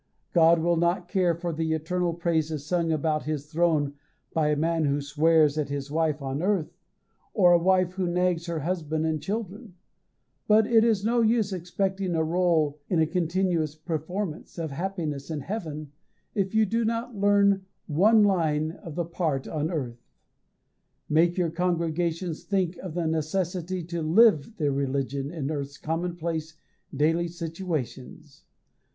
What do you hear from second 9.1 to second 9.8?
children.